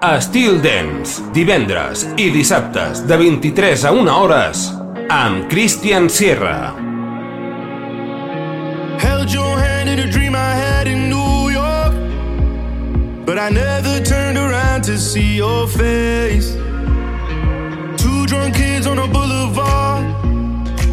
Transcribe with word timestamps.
Estil 0.00 0.62
Dance, 0.64 1.20
divendres 1.36 2.06
i 2.16 2.30
dissabtes 2.32 3.02
de 3.04 3.18
23 3.20 3.82
a 3.84 3.90
1 3.92 4.08
hores 4.08 4.62
amb 5.12 5.44
Christian 5.52 6.08
Sierra. 6.08 6.72
Held 8.96 9.28
your 9.28 9.58
hand 9.60 9.90
in 9.90 9.98
a 10.00 10.10
dream 10.10 10.34
I 10.34 10.56
had 10.56 10.88
in 10.88 11.10
New 11.10 11.50
York 11.52 11.92
But 13.26 13.36
I 13.36 13.50
never 13.50 14.00
turned 14.00 14.38
around 14.38 14.84
to 14.84 14.96
see 14.96 15.36
your 15.36 15.68
face 15.68 16.56
Two 18.00 18.24
drunk 18.24 18.54
kids 18.54 18.86
on 18.86 18.98
a 18.98 19.06
boulevard 19.06 20.06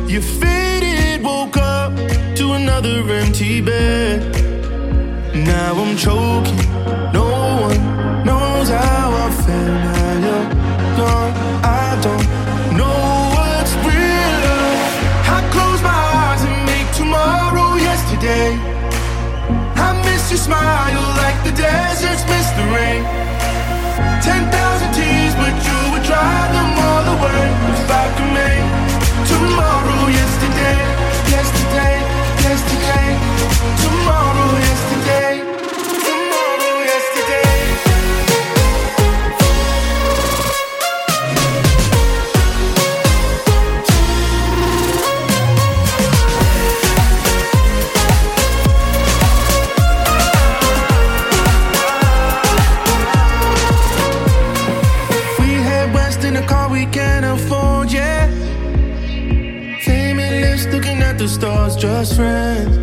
You 0.10 0.20
faded, 0.20 1.24
woke 1.24 1.56
up 1.56 1.96
to 2.36 2.52
another 2.60 3.10
empty 3.10 3.62
bed 3.62 4.20
Now 5.34 5.80
I'm 5.80 5.96
choking, 5.96 6.60
no 7.14 7.24
one 7.62 7.97
smile 20.48 21.08
like 21.20 21.38
the 21.44 21.52
deserts 21.52 22.24
miss 22.32 22.48
the 22.60 22.66
rain 22.76 23.04
Ten 24.28 24.42
thousand 24.56 24.92
tears 24.96 25.36
but 25.42 25.54
you 25.68 25.80
would 25.92 26.06
drive 26.10 26.50
them 26.58 26.72
all 26.88 27.06
away. 27.16 27.44
If 27.74 27.90
I 28.04 28.06
could 28.16 28.32
make 28.40 28.68
tomorrow 29.32 30.02
yesterday 30.20 30.80
Yesterday, 31.36 31.96
yesterday 32.48 33.10
Tomorrow 33.84 34.50
yesterday 34.68 35.37
just 61.78 62.16
friends. 62.16 62.76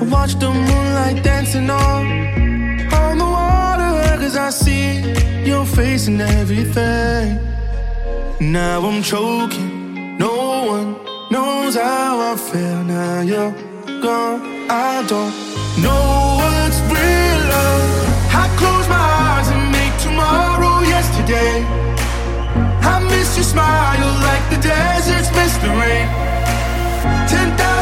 I 0.00 0.04
watch 0.10 0.34
the 0.40 0.50
moonlight 0.50 1.22
dancing 1.22 1.70
on 1.70 2.04
on 2.92 3.18
the 3.18 3.24
water, 3.24 4.18
cause 4.18 4.36
I 4.36 4.50
see 4.50 5.00
your 5.44 5.64
face 5.64 6.08
and 6.08 6.20
everything. 6.20 7.38
Now 8.40 8.84
I'm 8.84 9.02
choking, 9.02 10.18
no 10.18 10.64
one 10.66 10.96
knows 11.30 11.76
how 11.76 12.32
I 12.32 12.36
feel. 12.36 12.82
Now 12.84 13.20
you're 13.20 13.52
gone, 14.02 14.40
I 14.68 15.04
don't 15.06 15.32
know 15.80 16.38
what's 16.40 16.80
real 16.90 17.40
love. 17.54 18.34
I 18.42 18.46
close 18.58 18.88
my 18.88 19.06
eyes 19.28 19.48
and 19.54 19.70
make 19.70 19.94
tomorrow 20.02 20.80
yesterday. 20.82 21.62
I 22.82 22.98
miss 23.10 23.36
your 23.36 23.44
smile 23.44 24.10
like 24.28 24.44
the 24.50 24.60
deserts 24.60 25.30
miss 25.36 25.56
the 25.58 25.68
rain. 25.68 26.23
Ten 27.26 27.56
thousand 27.56 27.73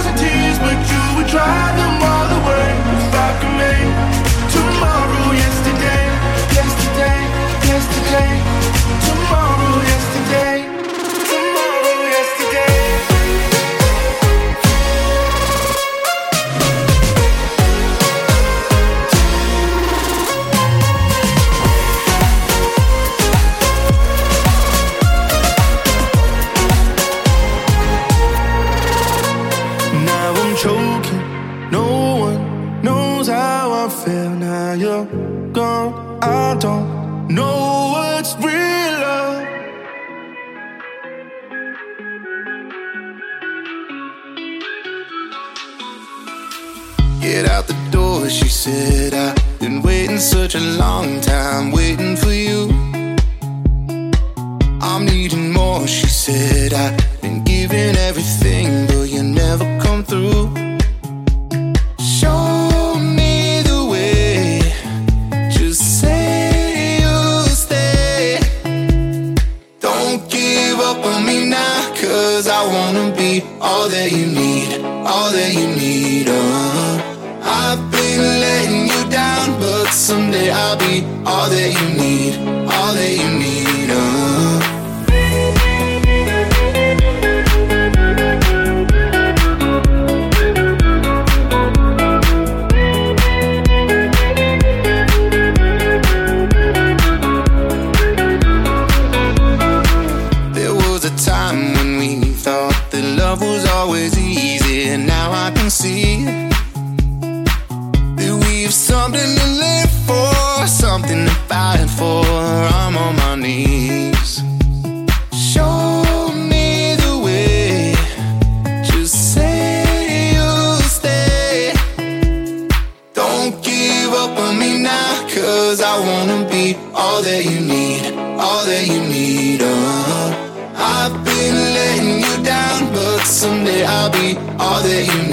all 134.59 134.83
that 134.83 135.07
you 135.07 135.32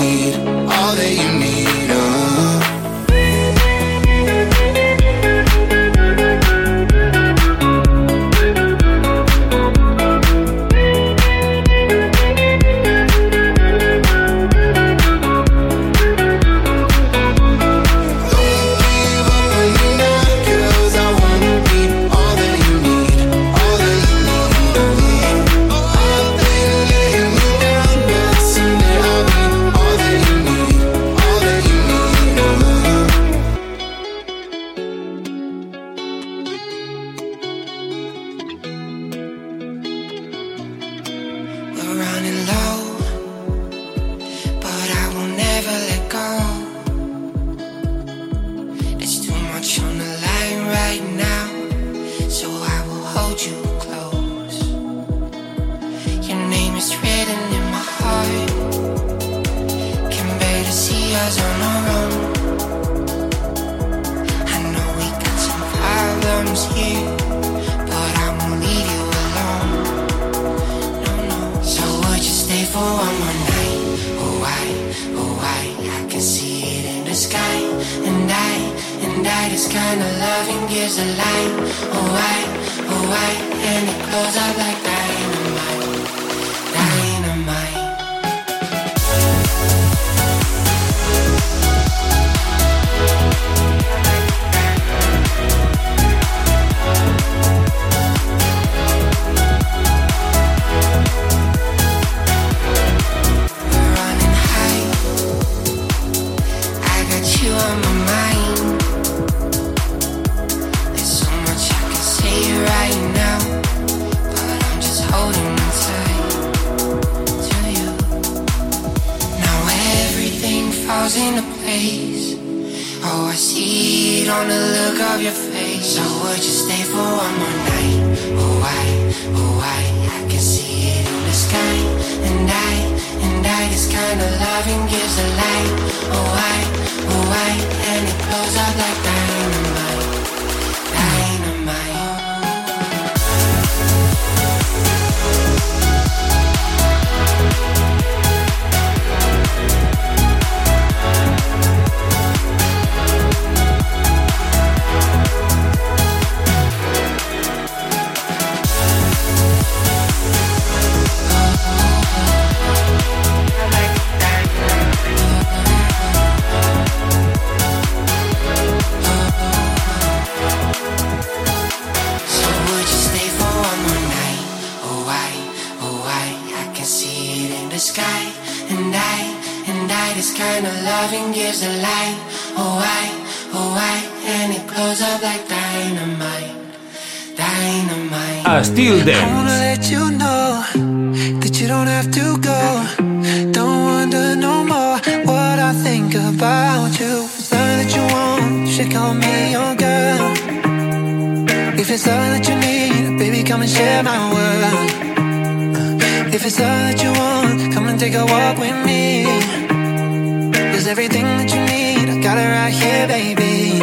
everything 210.89 211.25
that 211.37 211.49
you 211.53 211.61
need, 211.69 212.09
I 212.09 212.19
got 212.19 212.37
it 212.39 212.49
right 212.49 212.73
here, 212.73 213.05
baby. 213.07 213.77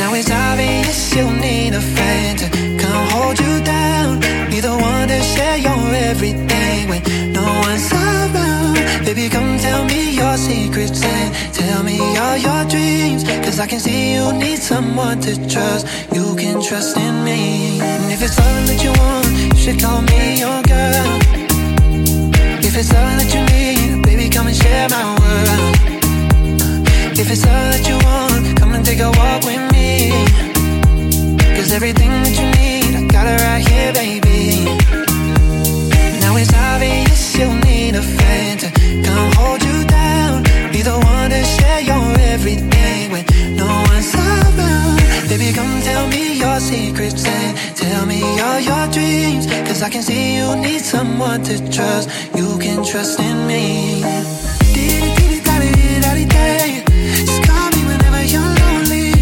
Now 0.00 0.14
it's 0.14 0.30
obvious 0.30 1.14
you'll 1.14 1.30
need 1.30 1.74
a 1.74 1.80
friend 1.94 2.38
to 2.40 2.46
come 2.80 3.06
hold 3.12 3.38
you 3.38 3.54
down. 3.62 4.20
Be 4.50 4.60
the 4.60 4.72
one 4.72 5.08
to 5.08 5.20
share 5.20 5.58
your 5.58 5.82
everything 6.10 6.88
when 6.88 7.02
no 7.32 7.44
one's 7.68 7.92
around. 7.92 9.04
Baby, 9.04 9.28
come 9.28 9.58
tell 9.58 9.84
me 9.84 10.16
your 10.16 10.36
secrets 10.38 11.04
and 11.04 11.28
tell 11.52 11.82
me 11.82 11.98
all 12.16 12.38
your 12.38 12.64
dreams. 12.74 13.22
Cause 13.44 13.60
I 13.60 13.66
can 13.66 13.80
see 13.80 14.14
you 14.14 14.32
need 14.32 14.58
someone 14.58 15.20
to 15.20 15.32
trust. 15.48 15.84
You 16.14 16.34
can 16.34 16.62
trust 16.62 16.96
in 16.96 17.24
me. 17.24 17.78
And 17.78 18.10
if 18.10 18.22
it's 18.22 18.38
all 18.38 18.60
that 18.68 18.80
you 18.82 18.92
want, 19.02 19.28
you 19.54 19.60
should 19.64 19.78
call 19.78 20.00
me 20.00 20.40
your 20.40 20.60
girl. 20.62 21.08
If 22.64 22.74
it's 22.80 22.92
all 22.94 23.16
that 23.20 23.30
you 23.34 23.42
need, 23.52 23.71
and 24.52 24.62
share 24.62 24.88
my 24.88 25.04
world. 25.20 25.76
If 27.18 27.30
it's 27.30 27.44
all 27.46 27.68
that 27.72 27.84
you 27.88 27.96
want, 28.08 28.58
come 28.58 28.72
and 28.74 28.84
take 28.84 29.00
a 29.00 29.10
walk 29.20 29.40
with 29.48 29.64
me. 29.72 30.10
Cause 31.56 31.72
everything 31.72 32.10
that 32.24 32.34
you 32.40 32.46
need, 32.60 32.90
I 32.98 33.02
got 33.16 33.26
it 33.32 33.40
right 33.48 33.64
here, 33.70 33.92
baby. 33.92 34.64
Now 36.20 36.36
it's 36.36 36.52
obvious 36.52 37.36
you'll 37.36 37.60
need 37.70 37.94
a 37.94 38.02
friend 38.02 38.60
to 38.60 38.68
come 39.06 39.32
hold 39.38 39.62
you 39.62 39.84
down. 39.86 40.42
Be 40.72 40.82
the 40.82 40.98
one 40.98 41.30
to 41.30 41.42
share 41.56 41.80
your 41.80 42.04
everything 42.34 43.12
when 43.12 43.24
no 43.56 43.68
one's 43.88 44.14
around. 44.14 45.28
Baby, 45.28 45.52
come 45.52 45.80
tell 45.82 46.06
me 46.08 46.31
your 46.52 46.60
secrets 46.60 47.24
and 47.24 47.56
tell 47.76 48.04
me 48.04 48.20
all 48.40 48.60
your 48.60 48.86
dreams. 48.92 49.46
Cause 49.66 49.82
I 49.82 49.88
can 49.88 50.02
see 50.02 50.36
you 50.36 50.56
need 50.56 50.80
someone 50.80 51.42
to 51.44 51.54
trust. 51.70 52.08
You 52.36 52.58
can 52.58 52.84
trust 52.84 53.18
in 53.20 53.46
me. 53.46 54.02
Just 57.28 57.42
call 57.48 57.68
me 57.76 57.82
whenever 57.90 58.22
you're 58.32 58.52
lonely. 58.60 59.12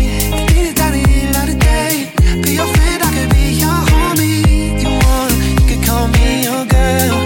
Be 2.45 2.53
your 2.61 2.71
friend, 2.75 3.01
I 3.09 3.29
be 3.35 3.45
your 3.65 3.81
homie. 3.93 4.83
You 4.83 4.91
want, 5.03 5.33
you 5.71 5.79
call 5.87 6.07
me 6.17 6.27
your 6.49 6.63
girl. 6.77 7.17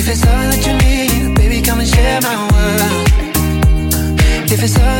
If 0.00 0.08
it's 0.12 0.24
all 0.30 0.46
that 0.50 0.62
you 0.66 0.74
need, 0.84 1.34
baby, 1.36 1.60
come 1.60 1.80
and 1.80 1.88
share 1.88 2.20
my 2.28 2.36
world. 2.52 3.06
If 4.50 4.62
it's 4.62 4.78
all 4.78 4.95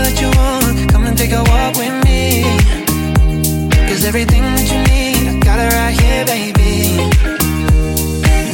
everything 4.17 4.45
that 4.57 4.69
you 4.73 4.81
need, 4.97 5.29
I 5.29 5.35
got 5.45 5.59
it 5.61 5.73
right 5.77 5.97
here, 6.01 6.25
baby. 6.25 6.97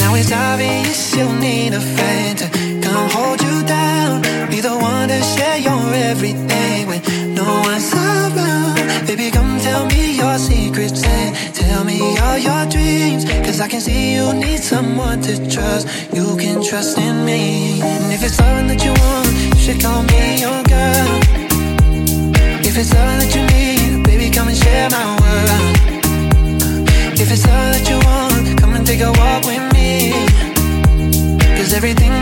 Now 0.02 0.12
it's 0.18 0.32
obvious 0.32 1.14
you'll 1.14 1.38
need 1.38 1.72
a 1.72 1.80
friend 1.80 2.36
to 2.38 2.46
come 2.82 3.08
hold 3.14 3.40
you 3.40 3.62
down. 3.62 4.22
Be 4.50 4.58
the 4.58 4.74
one 4.74 5.06
to 5.06 5.22
share 5.22 5.58
your 5.58 5.82
everything 6.10 6.88
when 6.88 7.00
no 7.36 7.46
one's 7.62 7.94
around. 7.94 9.06
Baby, 9.06 9.30
come 9.30 9.60
tell 9.60 9.86
me 9.86 10.16
your 10.16 10.36
secrets 10.36 11.04
and 11.04 11.30
tell 11.54 11.84
me 11.84 12.18
all 12.18 12.38
your 12.38 12.66
dreams. 12.66 13.24
Cause 13.46 13.60
I 13.60 13.68
can 13.68 13.80
see 13.80 14.14
you 14.14 14.32
need 14.32 14.58
someone 14.58 15.20
to 15.22 15.34
trust. 15.48 15.86
You 16.12 16.36
can 16.42 16.60
trust 16.60 16.98
in 16.98 17.24
me. 17.24 17.80
And 17.80 18.12
if 18.12 18.24
it's 18.24 18.40
all 18.40 18.66
that 18.66 18.82
you 18.82 18.94
want, 19.04 19.30
you 19.54 19.60
should 19.64 19.80
call 19.80 20.02
me 20.10 20.40
your 20.42 20.60
girl. 20.74 21.10
If 22.66 22.76
it's 22.76 22.92
all 22.98 23.14
that 23.22 23.30
you 23.36 23.42
need, 23.54 23.81
baby, 24.02 24.30
come 24.30 24.48
and 24.48 24.56
share 24.56 24.88
my 24.90 25.04
world. 25.20 25.76
If 27.20 27.30
it's 27.30 27.46
all 27.46 27.68
that 27.74 27.84
you 27.88 27.98
want, 28.08 28.60
come 28.60 28.74
and 28.74 28.86
take 28.86 29.00
a 29.00 29.12
walk 29.12 29.44
with 29.44 29.64
me. 29.74 30.12
Cause 31.56 31.72
everything 31.72 32.21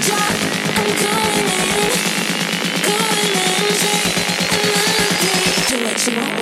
Do 0.00 0.12
what 5.84 6.06
you 6.06 6.16
want. 6.16 6.37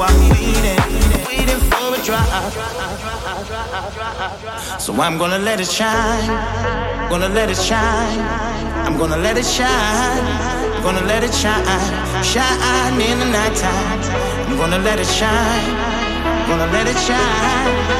I'm. 0.00 0.38
So 4.78 4.94
I'm 4.94 5.18
gonna 5.18 5.38
let 5.38 5.60
it 5.60 5.66
shine, 5.66 6.26
gonna 7.10 7.28
let 7.28 7.50
it 7.50 7.56
shine. 7.56 8.18
I'm 8.86 8.96
gonna 8.96 9.16
let 9.16 9.36
it 9.36 9.44
shine, 9.44 10.82
gonna 10.82 11.02
let 11.02 11.24
it 11.24 11.34
shine, 11.34 12.24
shine 12.24 13.00
in 13.00 13.18
the 13.18 13.26
nighttime. 13.26 14.00
I'm 14.48 14.56
gonna 14.56 14.78
let 14.78 14.98
it 14.98 15.06
shine, 15.06 15.76
gonna 16.48 16.72
let 16.72 16.86
it 16.86 16.96
shine. 16.96 17.97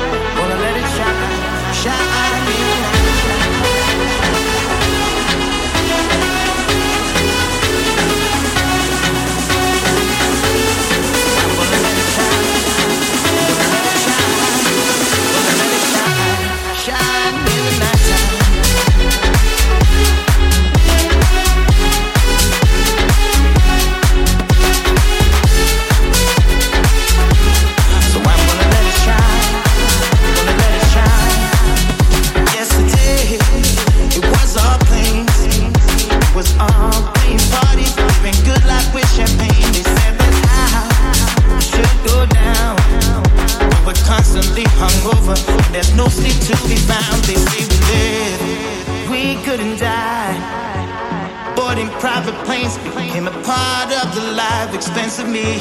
me 55.28 55.60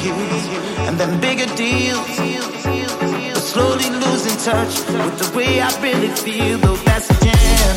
and 0.88 0.98
then 0.98 1.20
bigger 1.20 1.46
deals. 1.54 2.06
But 3.34 3.42
slowly 3.42 3.90
losing 3.90 4.36
touch 4.38 4.80
with 4.88 5.18
the 5.20 5.30
way 5.36 5.60
I 5.60 5.68
really 5.82 6.08
feel. 6.08 6.58
Though 6.58 6.76
that's 6.88 7.10
a 7.10 7.14
jam. 7.24 7.76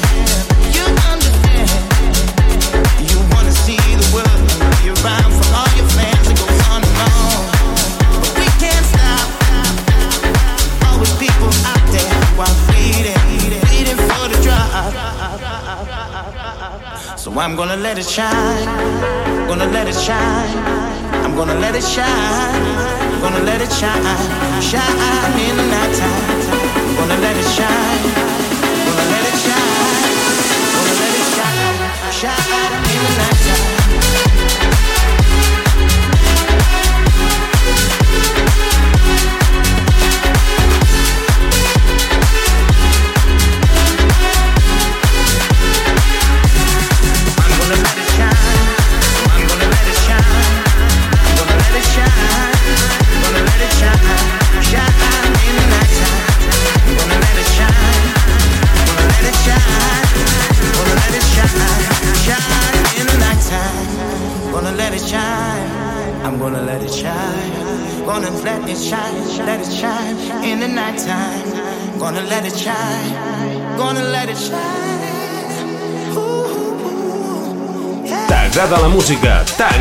You 0.76 0.86
understand. 1.12 1.70
You 3.10 3.18
wanna 3.34 3.52
see 3.52 3.82
the 4.02 4.10
world. 4.16 4.42
You're 4.86 5.02
right 5.04 5.32
for 5.38 5.48
all 5.58 5.72
your 5.80 5.90
fans. 5.98 6.28
It 6.32 6.38
goes 6.40 6.62
on 6.72 6.82
and 6.90 6.98
on. 7.12 7.42
But 8.22 8.34
we 8.40 8.48
can't 8.64 8.86
stop. 8.94 9.28
Always 10.88 11.14
people 11.20 11.52
out 11.72 11.86
there 11.96 12.16
who 12.28 12.42
are 12.48 12.56
waiting, 12.72 13.22
waiting 13.68 14.00
for 14.10 14.24
the 14.32 14.38
drop. 14.46 14.72
So 17.18 17.30
I'm 17.40 17.56
gonna 17.56 17.78
let 17.78 17.98
it 17.98 18.08
shine. 18.08 18.68
Gonna 19.48 19.68
let 19.68 19.88
it 19.88 19.96
shine 19.96 20.91
Gonna 21.42 21.60
let 21.60 21.74
it 21.74 21.84
shine, 21.84 23.20
gonna 23.20 23.40
let 23.40 23.62
it 23.62 23.72
shine, 23.72 24.62
shine 24.62 25.40
in 25.40 25.58
the 25.58 25.66
night 25.66 25.96
time. 25.96 26.96
Gonna 26.96 27.20
let 27.20 27.36
it 27.36 27.50
shine. 27.58 28.31